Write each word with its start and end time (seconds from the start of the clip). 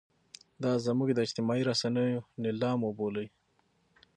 دا 0.63 0.71
زموږ 0.85 1.09
د 1.13 1.19
اجتماعي 1.25 1.63
رسنیو 1.69 2.25
نیلام 2.43 2.79
وبولئ. 2.83 3.27